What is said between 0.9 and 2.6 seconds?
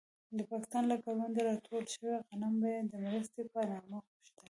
له کروندو راټول شوي غنم